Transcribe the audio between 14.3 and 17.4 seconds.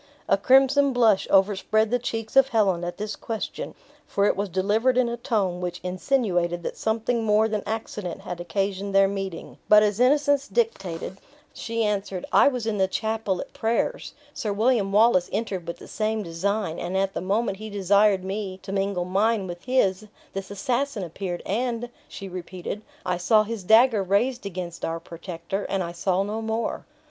Sir William Wallace entered with the same design; and at the